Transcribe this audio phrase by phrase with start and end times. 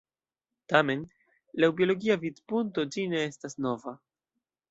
[0.71, 1.03] Tamen,
[1.63, 3.97] laŭ biologia vidpunkto, ĝi ne estas nova.